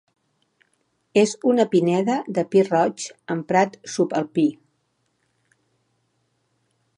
[1.23, 3.05] És en una pineda de pi roig
[3.35, 4.47] amb prat subalpí.